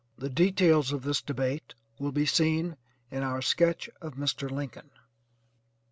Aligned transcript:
The 0.17 0.31
details 0.31 0.91
of 0.91 1.03
this 1.03 1.21
debate 1.21 1.75
will 1.99 2.11
be 2.11 2.25
seen 2.25 2.75
in 3.11 3.21
our 3.21 3.43
sketch 3.43 3.87
of 4.01 4.15
Mr. 4.15 4.49
Lincoln. 4.49 4.89